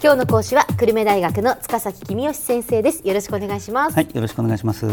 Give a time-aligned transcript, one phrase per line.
[0.00, 3.02] 今日の講師は久留米大学の塚崎君吉先生です。
[3.04, 3.96] よろしくお願いします。
[3.96, 4.86] はいよろしくお願いします。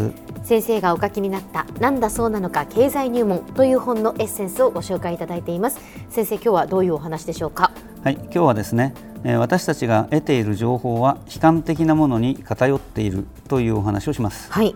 [0.43, 5.77] 先生がお書きになったなんだそうなのか経済入門という本のエッセンスをご紹介いただいています。
[6.09, 7.71] 先生今日はどういうお話でしょうか？
[8.03, 8.95] はい今日はですね
[9.37, 14.51] 私たちが得ている情報は悲観的なものに偏っているというお話をします。
[14.51, 14.73] はい。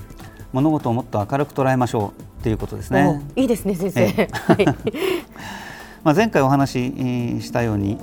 [0.54, 3.20] 物事をもっと明るく捉えましょうということですね。
[3.36, 4.66] いいですね先生、はい
[6.04, 6.72] まあ、前回お話
[7.40, 7.98] ししたように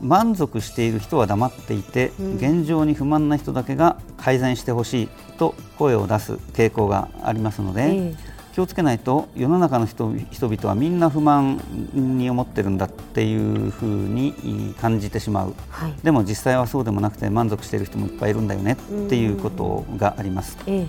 [0.00, 8.16] 満足している人は黙っていて、うん、現状に不満な人だけが改善してほしいと声を出す傾向がありますので、えー、
[8.54, 11.60] 気をつけないと世の中の人人々はみんな不満
[11.92, 20.56] に思ってるんだっていうふうに感じてしまう、はい、でも実際はそうでもなくて満足している人もいっぱいいるんだよねっていうことがあります。
[20.66, 20.86] えー、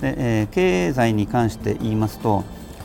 [0.00, 2.44] でえー、経済に関して言いますと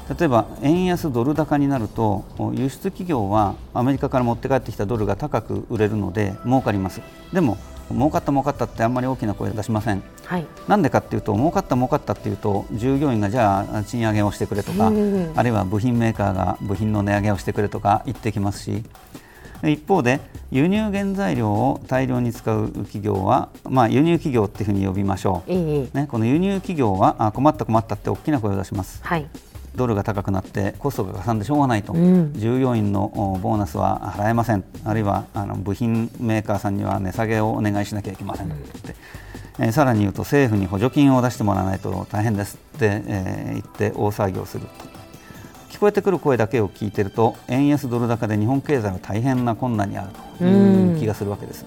[0.10, 7.02] 例えば円安ドル高になると輸出企業はアメリカから持って帰ってきたドルが高く売れるので儲かります。
[7.34, 7.58] でも
[7.90, 18.84] 儲かった儲かったってあんまり大きな声出しません、はい、なんでかっていうと儲かった儲かったっていうと従業員がじゃあ賃上げをしてくれとか、あるいは部品メーカーが部品の値上げをしてくれとか言ってきますし。
[19.64, 20.20] 一方で
[20.52, 29.28] 輸入原材料を大量に使う企業は、まあ、輸入企業っていうふうに呼びましょう、ね、この輸入企業は困った困ったって大きな声を出します、はい、
[29.76, 34.64] ドルが高くなってコストがかさんでしょうがないと、うん、従業員のボーナスは払えません。
[34.84, 38.96] あるいはあの部品メーカーさんには値下げをお願いしなきゃいけませんって、
[39.60, 44.96] えー、さらに言うと政府に補助金を出してもらわないと大変ですって、えー、言って大騒ぎをすると。
[45.70, 51.66] 聞こえてくる声だけを聞いていると円安ドル高で日本経済は大変な困難にあるという気がするわけです。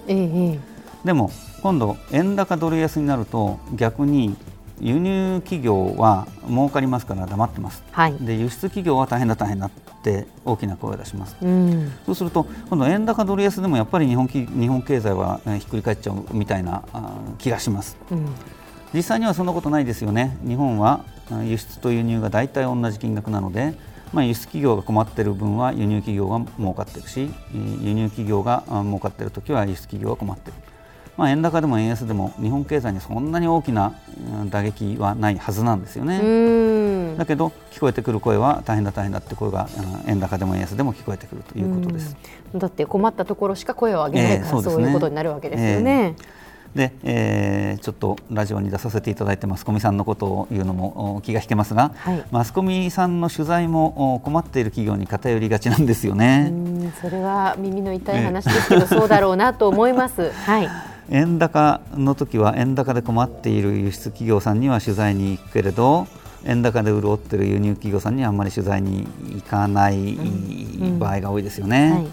[1.05, 1.31] でも
[1.63, 4.35] 今度円高ドル安になると逆に
[4.81, 9.71] 輸入企業は儲かりますから黙ってます、はい、で輸出企業は大変だ大変だっ
[10.03, 16.85] て大きな声を出します、うん、そうすると今度円高ドル安でもやっぱり日本日本経済はひっくり返っちゃうみたいな
[17.39, 18.27] 気がします、うん、
[18.95, 20.37] 実際にはそんなことないですよね。
[20.47, 21.05] 日本は
[21.45, 23.75] 輸出と輸入が大体同じ金額なので
[24.13, 27.29] まあ、輸出企業が困っている分は輸入企業が儲かっているし
[27.83, 30.59] 輸入企業が儲かっているときは輸出企業が困っている
[31.19, 33.93] まあ、円高でも円安でも日本経済にそんなに大きな
[34.51, 37.17] 打撃はないはずなんですよね。
[37.17, 39.69] だけど聞こえてくる声は大変だ大変だって声が
[40.07, 42.17] 円高でも円安でも聞こえてくるということです。
[42.55, 46.15] だって困ったところしか声を上げないから、えーそうね、そういうことになるわけですよね。
[46.17, 46.39] えー
[46.75, 56.53] で、えー、ちょっとラジオに出させていただいてマスコミさんのことを言うのも気が引けますが、はい、マスコミさんの取材も困っている企業に偏りがちなんですよね。
[57.01, 60.31] それは耳の痛い話ですけど、えー、そうだろうなと思います。
[60.31, 66.07] はい円高の時は円高で困っている輸出企業さんには取材に行くけれど
[66.45, 70.17] 円高で潤っている輸入企業さんにはあんまり取材に行かない
[70.99, 71.79] 場合が多いですよね。
[71.79, 72.13] うんうんはい、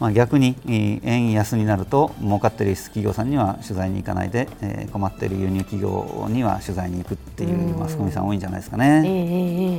[0.00, 9.02] まあ、逆に円安になると儲かっている輸出企業さんには取材に行かないで、えー、困っている輸入企業には取材に行くっていうマスコミさん多いんじゃないですかね。
[9.04, 9.08] え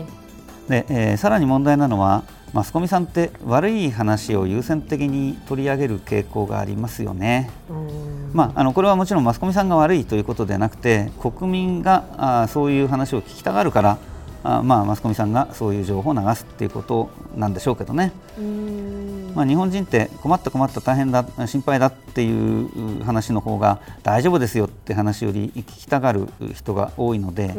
[0.07, 0.21] ー
[0.71, 2.23] で、えー、さらに問題なのは
[2.53, 7.49] マスコミさんって悪い話を優先的に取り上げる傾向がありますよね。
[8.33, 12.05] まあ、あのこれはもちろんマスコミさんが悪いということではなくて国民が
[12.43, 13.97] あそういう話を聞きたがるから
[14.43, 18.11] あまあ、マスコミさんがそういう情報を流すっていうことなんでしょうけどね。
[19.35, 27.53] まあ、日本人って困った困った大変だ心配だっていう話の方が大丈夫ですよって話より聞きたがる人が多いので、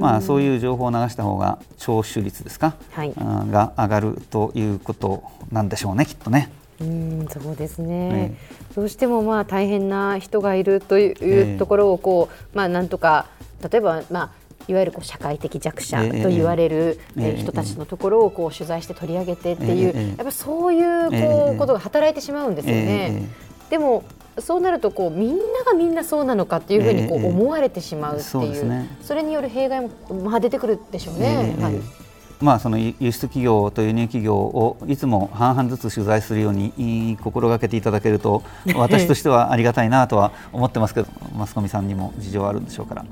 [0.00, 6.50] まあ、そういう情報を流した方が聴取率ですか、はい、が上がるということなんでしょうねきっとね。
[6.80, 8.34] うんそうですね、
[8.74, 13.26] どうしてもまあ大変な人がいるというところをこう、まあ、なんとか
[13.70, 14.30] 例えば、まあ、
[14.66, 16.98] いわゆるこう社会的弱者と言われる
[17.38, 23.28] 人たちのところをこう取材して取り上げてっていうやっぱそういうこうことが働いてしまうんですよね。
[23.70, 24.04] でも
[24.38, 29.90] そうなるとこうみんながみんなそうなのかっていうふうにこう思われてしまうっていう,、それによる弊害も
[30.24, 31.56] まあ出てくるでしょうね。
[31.60, 32.03] はい
[32.44, 38.42] まあ、その輸出企業と輸入企業をいつも半々ずつ取材するように心がけていただけると
[38.76, 43.04] 私としてはありがたいなとは思ってますけどマスコミさんにも事情あるんでしょうから。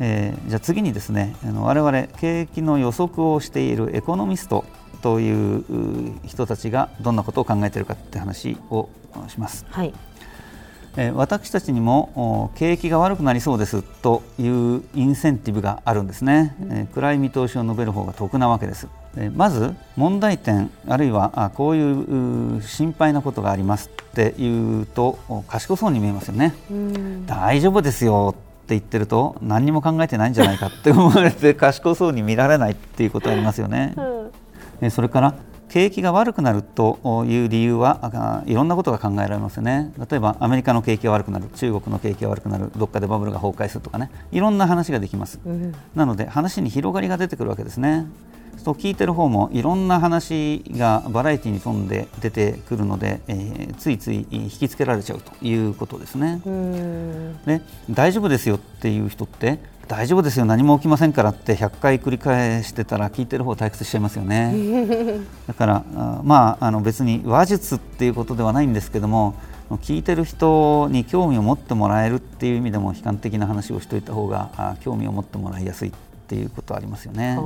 [0.00, 4.64] えー、じゃあ次にですねあの我々景気の予測をしているエコノミスト
[5.02, 5.64] という
[6.24, 8.88] 人たちがどんなことを考えているかって話を
[9.28, 9.66] します。
[9.70, 10.17] はいえー、
[11.14, 33.94] 私たちにも景気が悪くなりそうですというインセンティブがあるんですね、うん、えー、暗い見通しを述べる方が得なわけです、えー、まず問題点あるいはあこういう心配なことがありますっていうと賢そうに見えますよね、うん、大丈夫ですよって言ってると何にも考えてないんじゃないかって思われて賢そうに見られないっていうことありますよね。
[34.80, 35.34] うん、それから
[35.68, 39.92] 景気が悪くなるという理由はいろんなことが考えられますね。
[40.10, 44.10] 例えばアメリカの景気が悪くなる中国の景気が悪くなるどっかでバブルが崩壊するとかね。
[44.32, 48.06] いろんな話ができます、うん、なので話に広がりが出てくるわけですね
[48.64, 56.40] と聞いてる方もいろんな話がバラエティに富んで出てくるので、えー、ついつい引きつけられちゃうということですね。
[57.46, 59.58] で大丈夫ですよっていう人って
[59.88, 64.54] 大丈夫ですよ何も起きませんからって100回繰り返してたら聞いてる方退屈しちゃいますよね
[65.48, 65.84] だから
[66.22, 69.34] まああの別に話術っていうことではないんですけども
[69.76, 75.92] 聞いてる人に興味を持ってもらえるっていう意味でも悲観的な話をしておいた方が興味を持ってもらいやすいっ
[76.28, 77.38] ていうことはありますよね。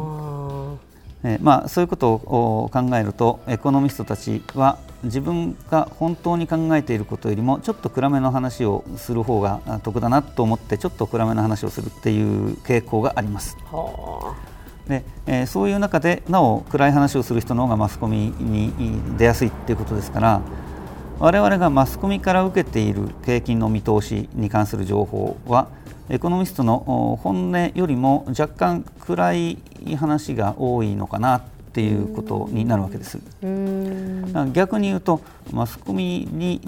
[1.25, 13.57] えまあ、そういうことを考えるとエコノミストたちは自分が本当に考えていることよりもちょっと暗めの話をする方が得だなと思ってちょっと暗めの話をするっていう傾向があります。
[14.89, 20.41] でえー、そういう中でなお暗い話をする人の方がマスコミに出やすいっていうことですから
[21.23, 25.69] 我々がマスコミから受けている景気の見通しに関する情報は
[26.09, 29.59] エコノミストの本音よりも若干暗い
[29.97, 31.43] 話が多いのかなっ
[31.75, 33.21] ていうことになるわけです。
[34.53, 35.21] 逆に言うと
[35.53, 36.61] マスコミに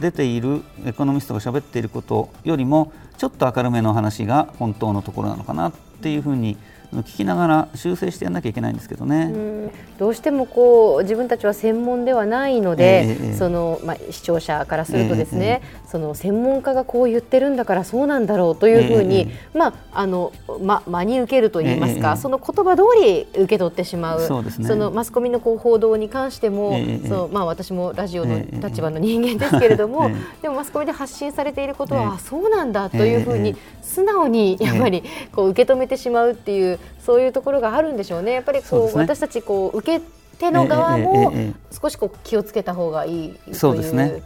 [0.00, 5.72] 出ているエコノミストが喋っていることよりもちょっと明るめの話が本当のところなのかなっ
[6.02, 6.56] ていうふうに
[6.92, 9.32] 聞きながら修正してやらなきゃいけないんですけどね。
[9.32, 20.32] うどうしてもこう自分たちは専門ではないので、えー、そのまあ視聴者からするとですね、えー、その専門家がこう言ってるんだからそうなんだろうというふうに、えー、まああの
[20.62, 24.20] ま真に受けると言いますか、その言葉通り受け取ってしまう。
[24.26, 26.76] そうですね、そのマスコミのこう報道に関しても、
[27.08, 30.10] そうまあ私もラジオの立場の人間ですけれども、
[30.42, 38.32] でもマスコミで発信されていることは、あそうなんだというふうに素直にやっぱりこう受け止めてしまうっていうそういうところがあるんでしょうね。
[38.32, 40.04] やっぱりこう、ね、私たちこう受け
[40.38, 41.32] 手の側も
[41.70, 44.22] 少しこう気をつけた方がいいという、ね、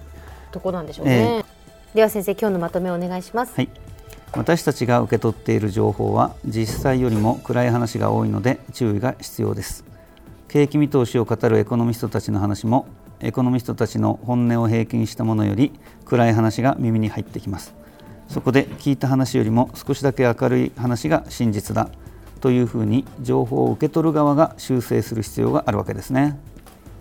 [0.53, 1.39] ところなんでしょうね。
[1.39, 1.45] えー、
[1.97, 3.55] では先生今日のまとめをお願いします。
[3.55, 3.69] はい。
[4.37, 9.85] 私たちが受け取っている情報は実際よりも暗い話が多いので注意が必要です。
[10.49, 12.87] 景気見通しを語るエコノミストたちの話も
[13.21, 15.73] エコノミストたちの本音を平均したものより
[16.05, 17.75] 暗い話が耳に入ってきます。
[18.29, 21.89] そこで聞いた話よりも少しだけ明るい話が真実だ
[22.45, 26.39] というふうに情報を受け取る側が修正する必要があるわけですね。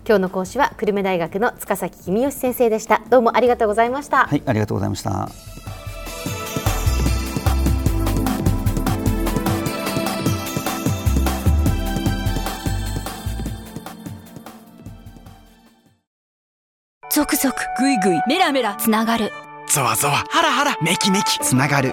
[0.06, 3.02] 今日の講師は久留米大学の塚崎君吉先生でした。
[3.10, 4.24] どうもありがとうございました。
[4.24, 5.28] はいありがとうございました。
[17.10, 19.30] 続々ぐいぐいメラメラつながる。
[19.68, 21.92] ゾワゾワハラハラメキメキつながる